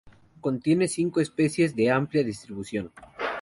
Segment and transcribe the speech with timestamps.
[0.39, 2.91] Contiene cinco especies de amplia distribución.